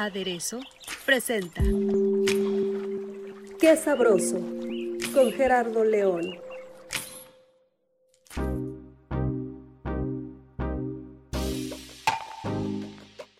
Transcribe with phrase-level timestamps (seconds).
[0.00, 0.60] Aderezo
[1.04, 1.62] presenta
[3.60, 4.38] Qué sabroso
[5.12, 6.38] con Gerardo León.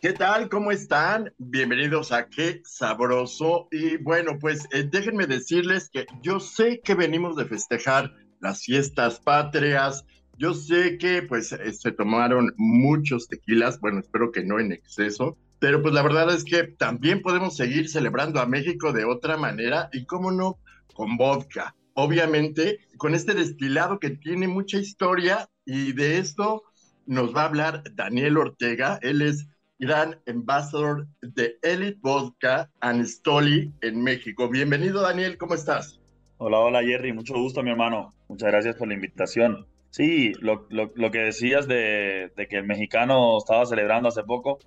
[0.02, 0.50] ¿Qué tal?
[0.50, 1.32] ¿Cómo están?
[1.38, 3.68] Bienvenidos a Qué Sabroso.
[3.70, 9.18] Y bueno, pues eh, déjenme decirles que yo sé que venimos de festejar las fiestas
[9.18, 10.04] patrias.
[10.36, 15.38] Yo sé que pues eh, se tomaron muchos tequilas, bueno, espero que no en exceso,
[15.60, 19.90] pero pues la verdad es que también podemos seguir celebrando a México de otra manera
[19.92, 20.58] y cómo no,
[20.94, 21.76] con vodka.
[21.94, 26.62] Obviamente, con este destilado que tiene mucha historia y de esto
[27.06, 28.98] nos va a hablar Daniel Ortega.
[29.02, 34.48] Él es gran ambassador de Elite Vodka and Stoli en México.
[34.48, 36.00] Bienvenido Daniel, ¿cómo estás?
[36.38, 38.14] Hola, hola Jerry, mucho gusto mi hermano.
[38.28, 39.66] Muchas gracias por la invitación.
[39.90, 44.58] Sí, lo, lo, lo que decías de, de que el mexicano estaba celebrando hace poco,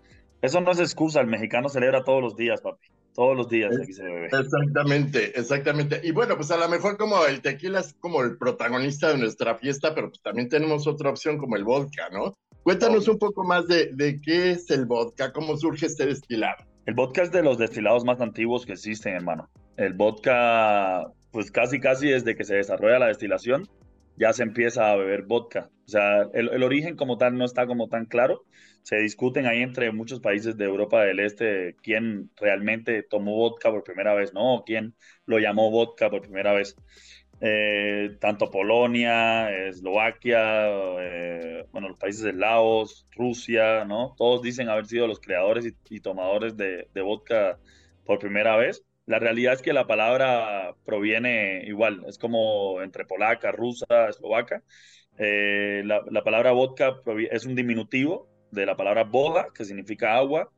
[0.44, 2.88] eso no es excusa, el mexicano celebra todos los días, papi.
[3.16, 4.26] Todos los días aquí se bebe.
[4.26, 6.02] Exactamente, exactamente.
[6.04, 9.56] Y bueno, pues a lo mejor como el tequila es como el protagonista de nuestra
[9.56, 12.34] fiesta, pero pues también tenemos otra opción como el vodka, ¿no?
[12.64, 16.66] Cuéntanos un poco más de, de qué es el vodka, cómo surge este destilado.
[16.86, 19.50] El vodka es de los destilados más antiguos que existen, hermano.
[19.78, 23.70] El vodka, pues casi, casi desde que se desarrolla la destilación,
[24.18, 25.70] ya se empieza a beber vodka.
[25.86, 28.46] O sea, el, origen como tal no está como tan claro.
[28.84, 33.84] Se discuten ahí entre muchos países de Europa del Este quién realmente tomó vodka por
[33.84, 34.64] primera vez, ¿no?
[34.66, 36.76] Quién lo llamó vodka por primera vez.
[37.42, 40.68] Eh, tanto Polonia, Eslovaquia,
[41.02, 44.16] eh, bueno, los países de Laos, Rusia, ¿no?
[44.18, 47.60] Todos dicen haber sido los creadores y, tomadores de vodka
[48.06, 48.84] por primera vez.
[49.06, 54.64] La realidad es que la palabra proviene igual, es como entre polaca, rusa, eslovaca.
[55.18, 60.52] Eh, la, la, palabra vodka es un diminutivo de la palabra boda, que significa agua,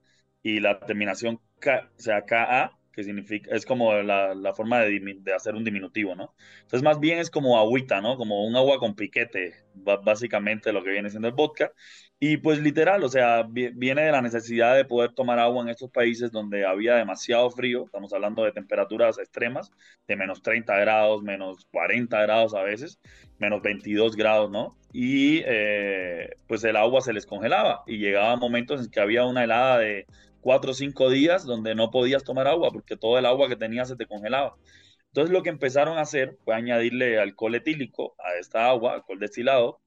[0.44, 5.00] y la terminación K, o sea, KA, que significa, es como la, la forma de,
[5.19, 6.33] de, hacer un diminutivo, ¿no?
[6.61, 8.16] Entonces, más bien es como agüita, ¿no?
[8.16, 11.72] Como un agua con piquete, básicamente lo que viene siendo el vodka.
[12.17, 15.91] Y pues literal, o sea, viene de la necesidad de poder tomar agua en estos
[15.91, 19.72] países donde había demasiado frío, estamos hablando de temperaturas extremas,
[20.07, 23.00] de menos 30 grados, menos 40 grados a veces,
[23.38, 24.78] menos 22 grados, ¿no?
[24.94, 29.44] Y eh, pues el agua se les congelaba y llegaban momentos en que había una
[29.44, 30.05] helada de
[30.45, 33.88] 4 o 5 días donde no podías tomar agua porque todo el agua que tenías
[33.88, 34.56] se te congelaba.
[35.07, 39.81] Entonces lo que empezaron a hacer fue añadirle alcohol etílico a esta agua, alcohol destilado,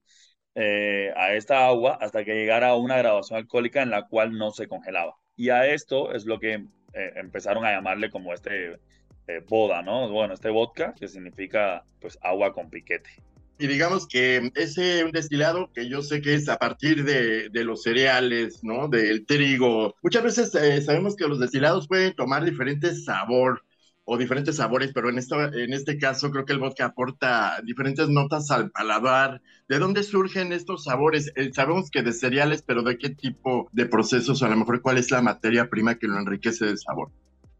[0.56, 4.50] eh, a esta agua hasta que llegara a una graduación alcohólica en la cual no
[4.50, 5.14] se congelaba.
[5.36, 8.80] Y a esto es lo que eh, empezaron a llamarle como este
[9.28, 10.10] eh, boda, ¿no?
[10.10, 13.10] Bueno, este vodka, que significa pues agua con piquete.
[13.58, 17.82] Y digamos que ese destilado que yo sé que es a partir de, de los
[17.82, 18.88] cereales, ¿no?
[18.88, 19.96] Del trigo.
[20.02, 23.64] Muchas veces eh, sabemos que los destilados pueden tomar diferentes sabor
[24.04, 28.08] o diferentes sabores, pero en, esta, en este caso creo que el vodka aporta diferentes
[28.08, 29.42] notas al paladar.
[29.68, 31.30] ¿De dónde surgen estos sabores?
[31.34, 34.42] Eh, sabemos que de cereales, pero ¿de qué tipo de procesos?
[34.42, 37.10] A lo mejor cuál es la materia prima que lo enriquece de sabor.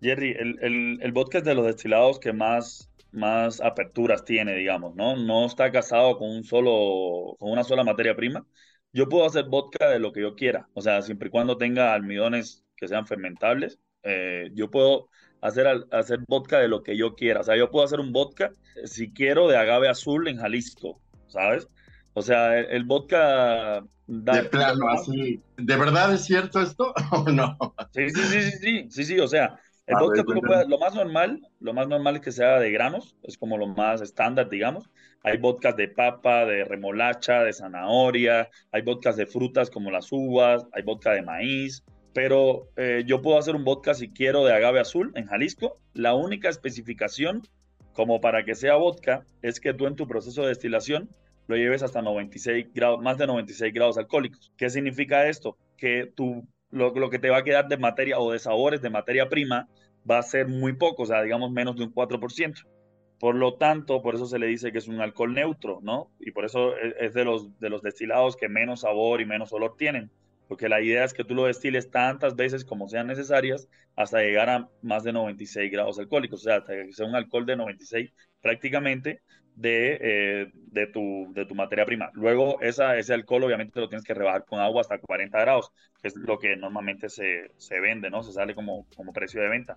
[0.00, 4.94] Jerry, el, el, el vodka es de los destilados que más más aperturas tiene, digamos,
[4.94, 5.16] ¿no?
[5.16, 8.46] No está casado con un solo, con una sola materia prima.
[8.92, 11.92] Yo puedo hacer vodka de lo que yo quiera, o sea, siempre y cuando tenga
[11.94, 15.08] almidones que sean fermentables, eh, yo puedo
[15.40, 17.40] hacer, hacer vodka de lo que yo quiera.
[17.40, 18.52] O sea, yo puedo hacer un vodka,
[18.84, 21.68] si quiero, de agave azul en Jalisco, ¿sabes?
[22.14, 23.84] O sea, el, el vodka...
[24.06, 25.42] Da, de plano, así.
[25.56, 27.56] ¿De verdad es cierto esto o no?
[27.92, 30.78] Sí, sí, sí, sí, sí, sí, sí, o sea, el ah, vodka, lo, puedes, lo,
[30.78, 34.50] más normal, lo más normal es que sea de granos, es como lo más estándar,
[34.50, 34.90] digamos.
[35.22, 40.66] Hay vodkas de papa, de remolacha, de zanahoria, hay vodkas de frutas como las uvas,
[40.72, 44.78] hay vodka de maíz, pero eh, yo puedo hacer un vodka si quiero de agave
[44.78, 45.80] azul en Jalisco.
[45.94, 47.42] La única especificación
[47.94, 51.08] como para que sea vodka es que tú en tu proceso de destilación
[51.46, 54.52] lo lleves hasta 96 grados, más de 96 grados alcohólicos.
[54.58, 55.56] ¿Qué significa esto?
[55.78, 59.28] Que tu lo, que te va a quedar de materia o de sabores de materia
[59.28, 59.68] prima
[60.08, 62.66] va a ser muy poco, o sea, digamos menos de un 4%.
[63.18, 66.10] Por lo tanto, por eso se le dice que es un alcohol neutro, ¿no?
[66.20, 69.52] Y por eso e, es de los, de los destilados que menos sabor y menos
[69.52, 70.10] olor tienen
[70.48, 74.48] porque la idea es que tú lo destiles tantas veces como sean necesarias hasta llegar
[74.48, 78.12] a más de 96 grados alcohólicos, o sea, hasta que sea un alcohol de 96
[78.40, 79.20] prácticamente
[79.58, 82.10] de, eh, de, tu, de tu materia prima.
[82.14, 86.08] Luego esa, ese alcohol obviamente lo tienes que rebajar con agua hasta 40 grados, que
[86.08, 88.22] es lo que normalmente se, se vende, ¿no?
[88.22, 89.76] Se sale como, como precio de venta.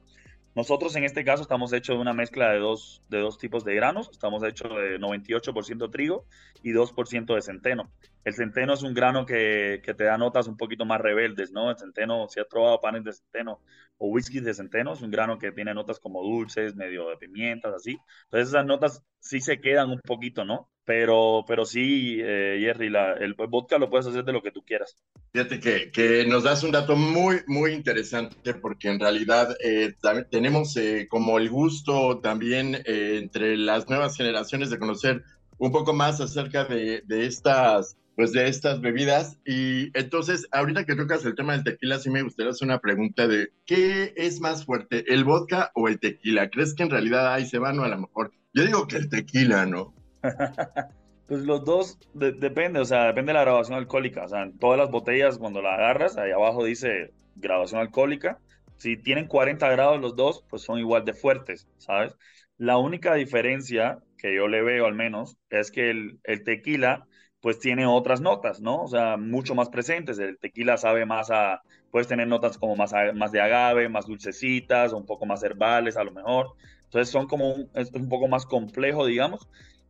[0.54, 3.74] Nosotros en este caso estamos hechos de una mezcla de dos, de dos tipos de
[3.74, 4.10] granos.
[4.12, 6.25] Estamos hechos de 98% trigo
[6.62, 7.89] y 2% de centeno.
[8.23, 11.69] El centeno es un grano que, que, te da notas un poquito más rebeldes, ¿no?
[11.69, 13.62] El centeno, si has probado panes de centeno
[13.97, 17.73] o whisky de centeno, es un grano que tiene notas como dulces, medio de pimientas,
[17.73, 17.97] así.
[18.25, 20.69] Entonces esas notas sí se quedan un poquito, ¿no?
[20.83, 24.63] Pero, pero sí, eh, Jerry, la, el vodka lo puedes hacer de lo que tú
[24.63, 24.97] quieras.
[25.33, 29.94] Fíjate que, que nos das un dato muy, muy interesante porque en realidad eh,
[30.29, 35.23] tenemos eh, como el gusto también eh, entre las nuevas generaciones de conocer
[35.57, 40.95] un poco más acerca de, de, estas pues de estas bebidas y entonces ahorita que
[40.95, 44.63] tocas el tema del tequila sí me gustaría hacer una pregunta de ¿qué es más
[44.63, 46.51] fuerte, el vodka o el tequila?
[46.51, 48.31] ¿Crees que en realidad ahí se van o a lo mejor?
[48.53, 49.95] Yo digo que el tequila, ¿no?
[51.27, 54.25] pues los dos depende, o sea, depende de la graduación alcohólica.
[54.25, 58.38] O sea, en todas las botellas, cuando la agarras, ahí abajo dice graduación alcohólica.
[58.77, 62.15] Si tienen 40 grados los dos, pues son igual de fuertes, ¿sabes?
[62.59, 67.07] La única diferencia que yo le veo al menos es que el, el tequila
[67.42, 68.84] pues tiene otras notas, ¿no?
[68.84, 70.20] O sea, mucho más presentes.
[70.20, 71.62] El tequila sabe más a,
[71.92, 76.04] puedes tener notas como más, más de agave, más dulcecitas, un poco más herbales a
[76.04, 76.54] lo mejor.
[76.86, 79.48] Entonces son como un, es un poco más complejo, digamos.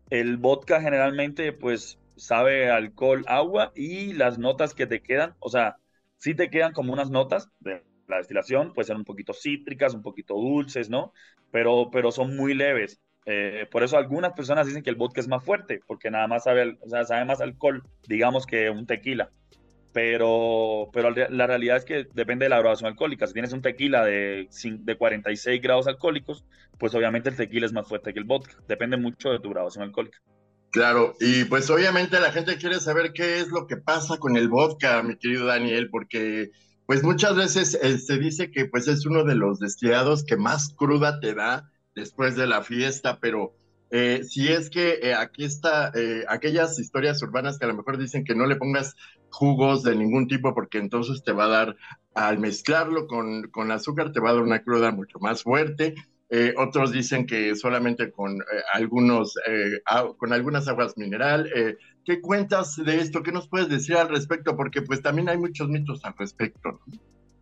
[0.09, 5.77] El vodka generalmente pues sabe alcohol, agua y las notas que te quedan, o sea,
[6.17, 10.01] sí te quedan como unas notas de la destilación, pueden ser un poquito cítricas, un
[10.03, 11.13] poquito dulces, ¿no?
[11.51, 12.99] Pero, pero son muy leves.
[13.25, 16.43] Eh, por eso algunas personas dicen que el vodka es más fuerte, porque nada más
[16.43, 19.29] sabe, o sea, sabe más alcohol, digamos, que un tequila.
[19.93, 23.27] Pero, pero la realidad es que depende de la graduación alcohólica.
[23.27, 26.45] Si tienes un tequila de, de 46 grados alcohólicos,
[26.77, 28.55] pues obviamente el tequila es más fuerte que el vodka.
[28.69, 30.19] Depende mucho de tu graduación alcohólica.
[30.71, 34.47] Claro, y pues obviamente la gente quiere saber qué es lo que pasa con el
[34.47, 36.51] vodka, mi querido Daniel, porque
[36.85, 40.73] pues muchas veces eh, se dice que pues es uno de los destilados que más
[40.77, 43.53] cruda te da después de la fiesta, pero
[43.93, 47.97] eh, si es que eh, aquí está eh, aquellas historias urbanas que a lo mejor
[47.97, 48.95] dicen que no le pongas
[49.29, 51.75] jugos de ningún tipo porque entonces te va a dar,
[52.15, 55.95] al mezclarlo con, con azúcar, te va a dar una cruda mucho más fuerte.
[56.55, 58.41] Otros dicen que solamente con
[58.73, 59.35] algunos,
[60.17, 61.51] con algunas aguas mineral.
[62.05, 63.21] ¿Qué cuentas de esto?
[63.21, 64.55] ¿Qué nos puedes decir al respecto?
[64.55, 66.79] Porque pues también hay muchos mitos al respecto.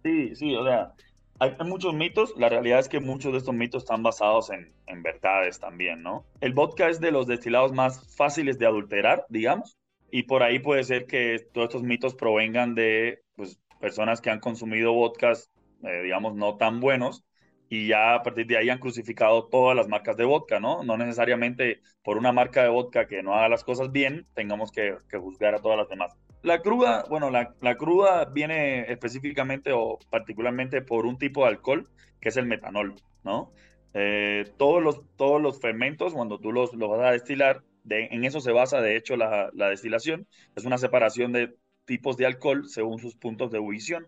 [0.04, 0.94] Sí, sí, o sea,
[1.40, 5.60] hay, muchos mitos, la realidad es que muchos de estos mitos están basados en, verdades
[5.60, 6.26] también, ¿no?
[6.42, 9.78] El vodka es de los destilados más fáciles de adulterar, digamos,
[10.12, 14.40] y por ahí puede ser que todos estos mitos provengan de pues, personas que han
[14.40, 15.50] consumido vodkas,
[15.84, 17.24] eh, digamos, no tan buenos,
[17.70, 20.84] y ya a partir de ahí han crucificado todas las marcas de vodka, ¿no?
[20.84, 24.98] No necesariamente por una marca de vodka que no haga las cosas bien, tengamos que
[25.18, 26.18] juzgar a todas las demás.
[26.42, 31.90] La cruda, bueno, la, la, cruda viene específicamente o particularmente por un tipo de alcohol
[32.22, 33.52] que es el metanol, ¿no?
[33.94, 38.24] Eh, todos, los, todos los fermentos, cuando tú los, los vas a destilar, de, en
[38.24, 41.56] eso se basa de hecho la, la destilación, es una separación de
[41.86, 44.08] tipos de alcohol según sus puntos de ebullición.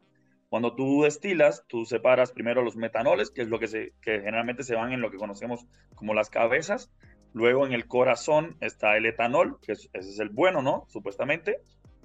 [0.49, 4.63] Cuando tú destilas, tú separas primero los metanoles, que es lo que, se, que generalmente
[4.63, 6.91] se van en lo que conocemos como las cabezas.
[7.33, 10.85] Luego en el corazón está el etanol, que es, ese es el bueno, ¿no?
[10.89, 11.61] Supuestamente.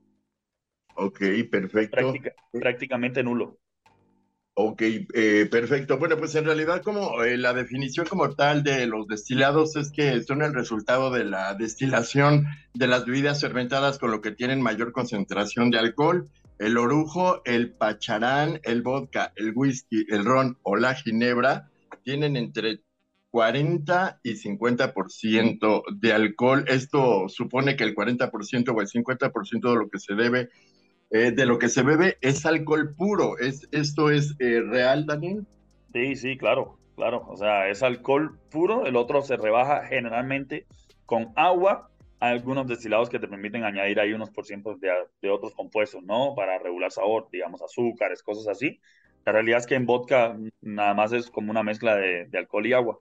[0.96, 2.14] Ok, perfecto.
[2.52, 3.60] prácticamente nulo.
[4.56, 5.98] Ok, eh, perfecto.
[5.98, 10.22] Bueno, pues en realidad como eh, la definición como tal de los destilados es que
[10.22, 12.46] son el resultado de la destilación
[12.76, 16.30] de las bebidas fermentadas con lo que tienen mayor concentración de alcohol.
[16.60, 21.72] El orujo, el pacharán, el vodka, el whisky, el ron o la ginebra
[22.04, 22.82] tienen entre
[23.32, 26.64] 40 y 50% de alcohol.
[26.68, 30.50] Esto supone que el 40% o el 50% de lo que se debe
[31.14, 33.38] eh, de lo que se bebe es alcohol puro.
[33.38, 35.46] ¿Es, ¿Esto es eh, real, Daniel?
[35.94, 37.24] Sí, sí, claro, claro.
[37.30, 38.88] O sea, es alcohol puro.
[38.88, 40.66] El otro se rebaja generalmente
[41.06, 41.92] con agua.
[42.20, 46.34] Hay algunos destilados que te permiten añadir ahí unos por ciento de, otros compuestos, ¿no?
[46.36, 48.80] Para regular sabor, digamos, azúcares, cosas así.
[49.24, 52.66] La realidad es que en vodka nada más es como una mezcla de, de alcohol
[52.66, 53.00] y agua.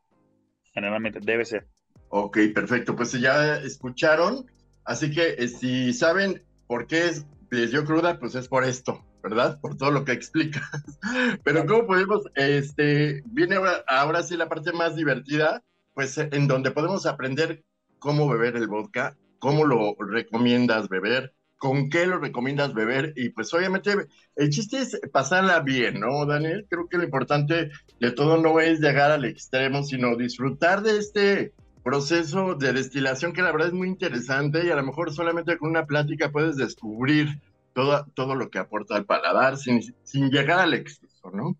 [0.75, 1.66] Generalmente debe ser.
[2.11, 2.95] Ok, perfecto.
[2.95, 4.45] Pues ya escucharon.
[4.85, 9.04] Así que eh, si saben por qué es les dio cruda, pues es por esto,
[9.23, 9.61] ¿verdad?
[9.61, 10.71] Por todo lo que explicas.
[11.44, 13.56] Pero ¿cómo podemos, este, viene
[13.87, 17.62] ahora, sí la parte más divertida, pues en donde podemos aprender
[17.99, 23.52] cómo beber el vodka, cómo lo recomiendas beber, con qué lo recomiendas beber y pues
[23.52, 23.94] obviamente
[24.35, 26.66] el chiste es pasarla bien, ¿no, Daniel?
[26.71, 31.52] Creo que lo importante de todo no es llegar al extremo, sino disfrutar de este
[31.82, 35.70] proceso de destilación que la verdad es muy interesante y a lo mejor solamente con
[35.70, 37.40] una plática puedes descubrir
[37.72, 41.56] todo, todo lo que aporta al paladar sin, sin llegar al exceso, ¿no?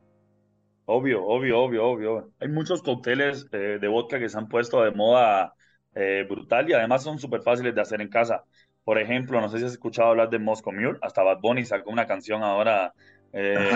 [0.85, 2.31] Obvio, obvio, obvio, obvio.
[2.41, 5.55] Hay muchos cócteles eh, de vodka que se han puesto de moda
[5.95, 8.45] eh, brutal y además son súper fáciles de hacer en casa.
[8.85, 11.91] Por ejemplo, no sé si has escuchado hablar de Moscow Mule, hasta Bad Bunny sacó
[11.91, 12.93] una canción ahora
[13.33, 13.71] eh,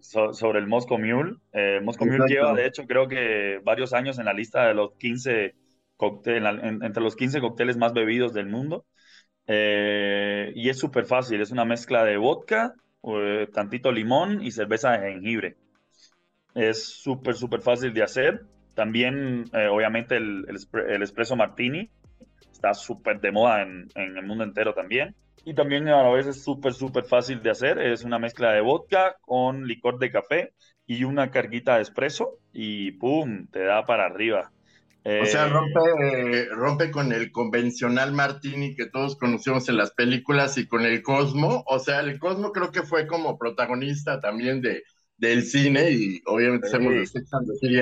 [0.00, 1.36] sobre el Moscow Mule.
[1.82, 5.54] Moscow Mule lleva, de hecho, creo que varios años en la lista de los 15
[6.00, 8.84] entre los 15 cócteles más bebidos del mundo.
[9.46, 14.92] Eh, y es súper fácil, es una mezcla de vodka, eh, tantito limón y cerveza
[14.92, 15.56] de jengibre.
[16.54, 18.42] Es súper, súper fácil de hacer.
[18.74, 21.90] También, eh, obviamente, el, el, espresso martini
[22.52, 25.14] está súper de moda en, en, el mundo entero también.
[25.44, 27.78] Y también a la vez es súper, súper fácil de hacer.
[27.78, 30.52] Es una mezcla de vodka con licor de café
[30.86, 33.46] y una carguita de espresso y ¡pum!
[33.46, 34.50] Te da para arriba
[35.22, 40.58] o sea, eh, rompe, rompe con el convencional Martini que todos conocemos en las películas
[40.58, 41.64] y con el Cosmo.
[41.66, 44.82] O sea, el Cosmo creo que fue como protagonista también de,
[45.16, 47.76] del cine y obviamente somos de Sex and the City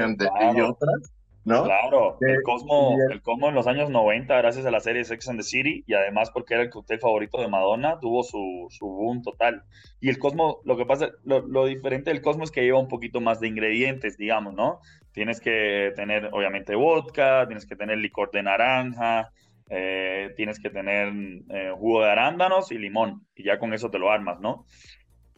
[0.57, 1.16] y otras.
[1.47, 1.63] ¿No?
[1.63, 5.39] Claro, el, Cosmo, el Cosmo en los años 90, gracias a la serie Sex and
[5.39, 9.23] the City, y además porque era el cóctel favorito de Madonna, tuvo su, su boom
[9.23, 9.63] total.
[10.01, 12.89] Y el Cosmo, lo que pasa, lo, lo diferente del Cosmo es que lleva un
[12.89, 14.81] poquito más de ingredientes, digamos, ¿no?
[15.13, 19.31] Tienes que tener, obviamente, vodka, tienes que tener licor de naranja,
[19.71, 21.13] eh, tienes que tener
[21.49, 24.67] eh, jugo de arándanos y limón, y ya con eso te lo armas, ¿no?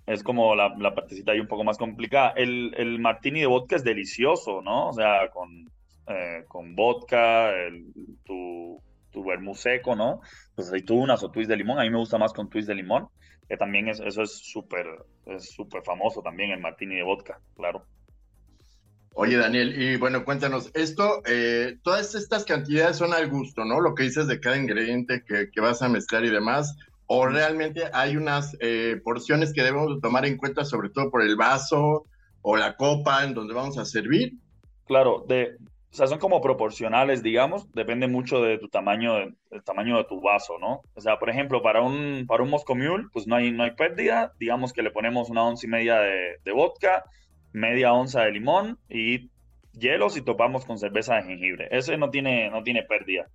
[0.06, 2.30] Es como la, la partecita ahí un poco más complicada.
[2.34, 4.88] El, el, martini de vodka es delicioso, ¿no?
[4.88, 5.68] O sea, con,
[6.08, 7.52] eh, con vodka,
[8.24, 10.20] tu, tu vermú seco, ¿no?
[10.54, 11.78] Pues aceitunas o twist de limón.
[11.78, 13.08] A mí me gusta más con twist de limón,
[13.48, 14.86] que también es, eso es súper
[15.28, 17.84] es súper famoso también, el martini de vodka, claro.
[19.14, 23.80] Oye, Daniel, y bueno, cuéntanos, esto, eh, todas estas cantidades son al gusto, ¿no?
[23.80, 28.16] Lo que dices de cada ingrediente que, vas a mezclar y demás, o realmente hay
[28.16, 32.06] unas eh, porciones que debemos tomar en cuenta, sobre todo por el vaso
[32.42, 34.34] o la copa en donde vamos a servir.
[34.86, 35.56] Claro, de,
[35.90, 39.14] o sea, son como proporcionales, digamos, depende mucho de tu tamaño,
[39.50, 40.82] del tamaño de tu vaso, ¿no?
[40.94, 43.72] O sea, por ejemplo, para un, para un Moscow Mule, pues no hay, no hay
[43.72, 47.04] pérdida, digamos que le ponemos una once y media de, de vodka,
[47.52, 49.30] media onza de limón y
[49.72, 51.68] hielos y topamos con cerveza de jengibre.
[51.70, 53.28] Ese no tiene, no tiene pérdida.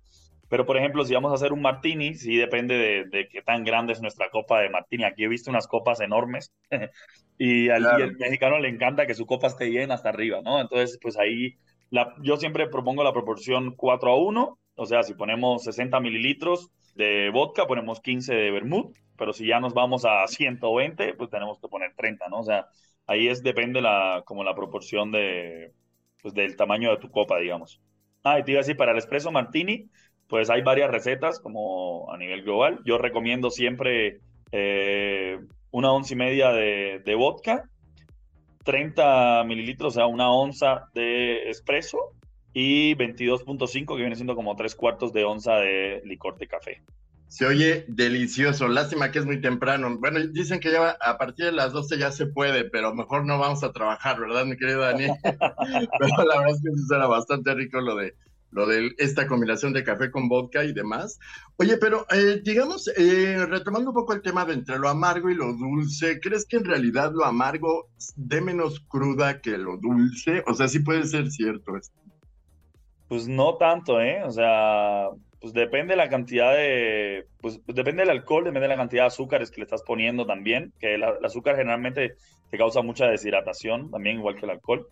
[0.48, 3.92] Pero, por ejemplo, si vamos a hacer un martini, sí depende de, qué tan grande
[3.92, 5.04] es nuestra copa de martini.
[5.04, 6.52] Aquí he visto unas copas enormes
[7.38, 10.60] y al mexicano le encanta que su copa esté llena hasta arriba, ¿no?
[10.60, 11.56] Entonces, pues ahí
[12.22, 17.30] Yo siempre propongo la proporción 4 a 1, o sea, si ponemos 60 mililitros de
[17.30, 21.68] vodka, ponemos 15 de vermouth, pero si ya nos vamos a 120, pues tenemos que
[21.68, 22.40] poner 30, ¿no?
[22.40, 22.66] O sea,
[23.06, 25.72] ahí es depende la, como la proporción de,
[26.22, 27.80] pues, del tamaño de tu copa, digamos.
[28.24, 29.88] Ah, y te iba a decir, para el espresso martini,
[30.28, 32.80] pues hay varias recetas como a nivel global.
[32.84, 34.20] Yo recomiendo siempre
[34.50, 35.38] eh,
[35.70, 37.70] una once y media de, de vodka,
[38.64, 41.98] 30 mililitros, o sea, una onza de espresso
[42.52, 46.82] y 22.5 que viene siendo como tres cuartos de onza de licor de café.
[47.28, 49.96] Se oye delicioso, lástima que es muy temprano.
[49.98, 53.38] Bueno, dicen que ya a partir de las 12 ya se puede, pero mejor no
[53.38, 55.06] vamos a trabajar, ¿verdad, mi querido Dani?
[55.22, 58.14] pero la verdad es que sí suena bastante rico lo de
[58.54, 61.18] lo de esta combinación de café con vodka y demás.
[61.56, 65.34] Oye, pero eh, digamos, eh, retomando un poco el tema de entre lo amargo y
[65.34, 70.42] lo dulce, ¿crees que en realidad lo amargo de menos cruda que lo dulce?
[70.46, 72.00] O sea, sí puede ser cierto esto.
[73.08, 74.22] Pues no tanto, ¿eh?
[74.24, 75.08] O sea,
[75.40, 79.50] pues depende la cantidad de, pues depende del alcohol, depende de la cantidad de azúcares
[79.50, 82.14] que le estás poniendo también, que el azúcar generalmente
[82.50, 84.88] te causa mucha deshidratación, también igual que el alcohol.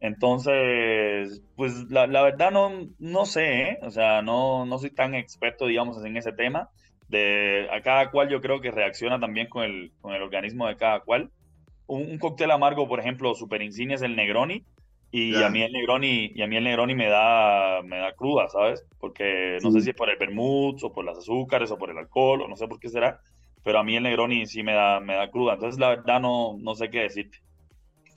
[0.00, 3.78] Entonces, pues la, la verdad no, no sé, ¿eh?
[3.82, 6.70] o sea, no, no soy tan experto, digamos, en ese tema.
[7.08, 10.76] De, a cada cual yo creo que reacciona también con el, con el organismo de
[10.76, 11.30] cada cual.
[11.86, 14.64] Un, un cóctel amargo, por ejemplo, super insignia es el Negroni,
[15.10, 18.48] y a mí el Negroni, y a mí el Negroni me da, me da cruda,
[18.48, 18.84] ¿sabes?
[18.98, 21.98] Porque no sé si es por el vermouth o por las azúcares o por el
[21.98, 23.20] alcohol o no sé por qué será,
[23.62, 25.54] pero a mí el Negroni sí me da, me da cruda.
[25.54, 27.38] Entonces la verdad no, no sé qué decirte.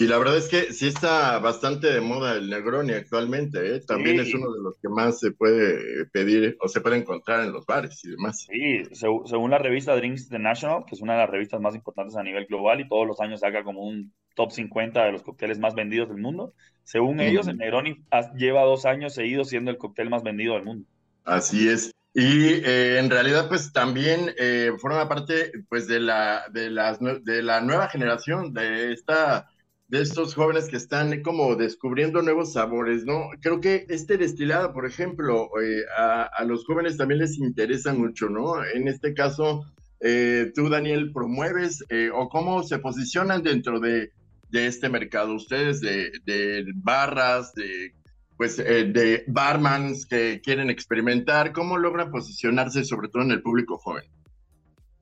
[0.02, 3.82] Y la verdad es que sí está bastante de moda el Negroni actualmente, ¿eh?
[3.82, 7.52] También es uno de los que más se puede pedir o se puede encontrar en
[7.52, 8.48] los bares y demás.
[8.50, 12.24] Sí, según la revista Drinks International, que es una de las revistas más importantes a
[12.24, 15.76] nivel global y todos los años saca como un top 50 de los cócteles más
[15.76, 16.54] vendidos del mundo,
[16.84, 18.02] según ellos, el Negroni
[18.38, 20.88] lleva dos años seguidos siendo el cóctel más vendido del mundo.
[21.26, 21.92] Así es.
[22.14, 27.44] Y eh, en realidad, pues también eh, forma parte pues, de, la, de, las, de
[27.44, 29.50] la nueva generación, de esta
[29.90, 33.30] de estos jóvenes que están como descubriendo nuevos sabores, ¿no?
[33.42, 38.64] Creo que este destilado, por ejemplo, eh, a, los jóvenes también les interesa mucho, ¿no?
[38.64, 39.66] En este caso,
[40.00, 44.12] eh, tú, Daniel, promueves eh, o cómo se posicionan dentro de,
[44.52, 47.94] este mercado, ustedes de, de barras, de
[48.38, 54.06] pues de barmans que quieren experimentar, ¿cómo logran posicionarse sobre todo en el público joven?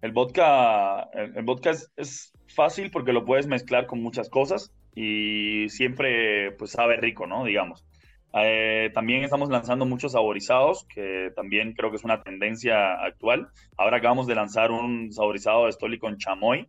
[0.02, 6.52] El vodka, el, vodka es, fácil porque lo puedes mezclar con muchas cosas y siempre
[6.54, 7.44] pues sabe rico, ¿no?
[7.44, 7.86] Digamos.
[8.34, 13.50] Eh, también estamos lanzando muchos saborizados, que también creo que es una tendencia actual.
[13.78, 16.68] Ahora acabamos de lanzar un saborizado de Stoli con chamoy,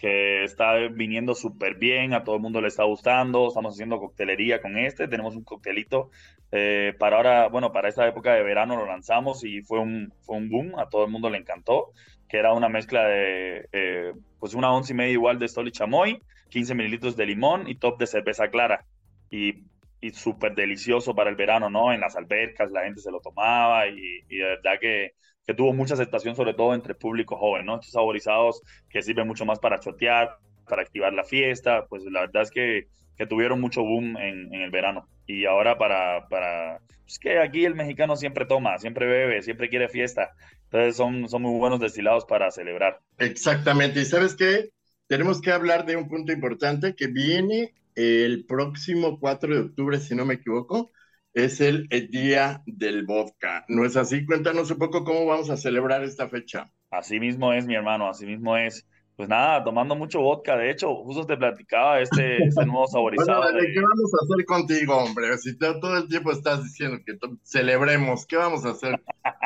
[0.00, 4.62] que está viniendo súper bien, a todo el mundo le está gustando, estamos haciendo coctelería
[4.62, 6.10] con este, tenemos un coctelito
[6.52, 10.36] eh, para ahora, bueno, para esta época de verano lo lanzamos y fue un, fue
[10.36, 11.92] un boom, a todo el mundo le encantó,
[12.30, 16.22] que era una mezcla de, eh, pues una once y media igual de Stoli chamoy,
[16.48, 18.86] 15 mililitros de limón y top de cerveza clara.
[19.30, 19.64] Y,
[20.00, 21.92] y súper delicioso para el verano, ¿no?
[21.92, 25.12] En las albercas la gente se lo tomaba y, y de verdad que,
[25.56, 27.74] tuvo mucha aceptación, sobre todo entre público joven, ¿no?
[27.74, 30.36] Estos saborizados que sirven mucho más para chotear,
[30.68, 32.86] para activar la fiesta, pues la verdad es que,
[33.28, 35.08] tuvieron mucho boom en, el verano.
[35.30, 39.68] Y ahora para, para, es pues que aquí el mexicano siempre toma, siempre bebe, siempre
[39.68, 40.30] quiere fiesta.
[40.64, 43.00] Entonces son, son muy buenos destilados para celebrar.
[43.18, 44.00] Exactamente.
[44.00, 44.70] ¿Y sabes qué?
[45.10, 50.14] tenemos que hablar de un punto importante que viene el próximo 4 de octubre, si
[50.14, 50.92] no me equivoco,
[51.34, 53.64] es el, Día del Vodka.
[53.66, 54.24] ¿No es así?
[54.24, 56.70] Cuéntanos un poco cómo vamos a celebrar esta fecha.
[56.92, 58.86] Así mismo es, mi hermano, así mismo es.
[59.20, 60.56] Pues nada, tomando mucho vodka.
[60.56, 63.42] De hecho, justo te platicaba este, este nuevo saborizado.
[63.42, 65.36] Bueno, ¿Qué vamos a hacer contigo, hombre?
[65.36, 68.98] Si todo el tiempo estás diciendo que celebremos, ¿qué vamos a hacer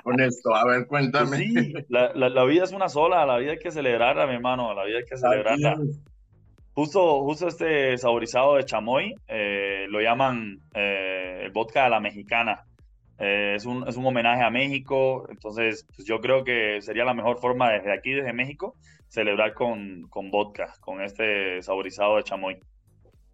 [0.05, 0.55] con esto?
[0.55, 1.29] A ver, cuéntame.
[1.29, 4.73] Pues sí, la, la, vida es una sola, la vida hay que celebrarla, mi hermano,
[4.75, 5.77] la vida hay que celebrarla.
[6.75, 12.63] Justo, justo este saborizado de chamoy, eh, lo llaman eh, el vodka a la mexicana.
[13.19, 17.15] Eh, es, un, es un homenaje a México, entonces pues yo creo que sería la
[17.15, 18.77] mejor forma desde aquí, desde México,
[19.09, 22.59] celebrar con, con vodka, con este saborizado de chamoy.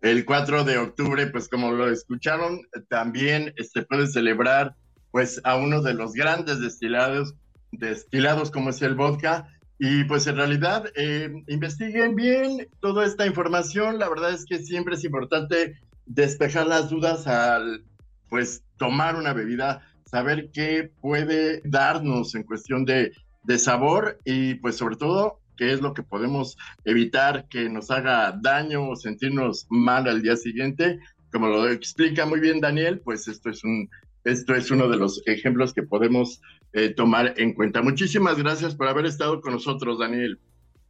[0.03, 4.75] El 4 de octubre, pues como lo escucharon, también se este, puede celebrar
[5.11, 7.35] pues a uno de los grandes destilados,
[7.73, 9.47] destilados como es el vodka.
[9.79, 13.99] Y pues en realidad eh, investiguen bien toda esta información.
[13.99, 17.85] La verdad es que siempre es importante despejar las dudas al
[18.31, 23.13] pues tomar una bebida, saber qué puede darnos en cuestión de,
[23.43, 28.33] de sabor y pues sobre todo qué es lo que podemos evitar que nos haga
[28.41, 30.99] daño o sentirnos mal al día siguiente
[31.33, 33.89] como lo explica muy bien Daniel, pues esto es un
[34.25, 36.43] esto es uno de los ejemplos que podemos
[36.75, 37.81] eh, tomar en cuenta.
[37.81, 40.39] Muchísimas gracias por haber estado con nosotros, Daniel.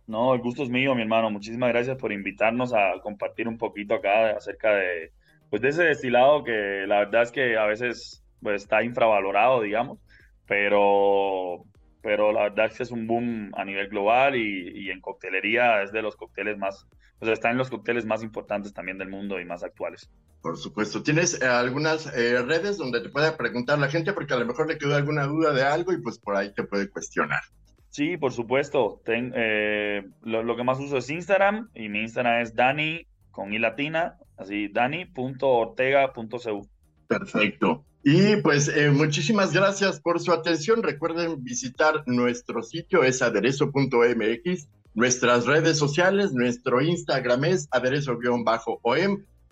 [0.09, 1.31] No, el gusto es mío, mi hermano.
[1.31, 5.12] Muchísimas gracias por invitarnos a compartir un poquito acá acerca de,
[5.50, 9.98] pues, de ese destilado que la verdad es que a veces pues, está infravalorado, digamos,
[10.46, 11.64] pero,
[12.02, 15.82] pero la verdad es que es un boom a nivel global y, y en coctelería
[15.82, 16.86] es de los cócteles más,
[17.20, 20.10] o sea, está en los cócteles más importantes también del mundo y más actuales.
[20.42, 21.02] Por supuesto.
[21.02, 24.12] ¿Tienes eh, algunas eh, redes donde te pueda preguntar la gente?
[24.12, 26.64] Porque a lo mejor le quedó alguna duda de algo y pues por ahí te
[26.64, 27.42] puede cuestionar.
[27.90, 29.02] Sí, por supuesto.
[29.04, 33.52] Ten, eh, lo, lo, que más uso es Instagram y mi Instagram es Dani con
[33.52, 36.68] i latina, así dani.ortega.cu.
[37.07, 37.85] Perfecto.
[38.03, 40.83] Y pues eh, muchísimas gracias por su atención.
[40.83, 48.44] Recuerden visitar nuestro sitio, es aderezo.mx, nuestras redes sociales, nuestro Instagram es aderezo-om.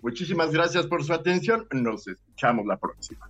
[0.01, 1.67] Muchísimas gracias por su atención.
[1.71, 3.29] Nos escuchamos la próxima.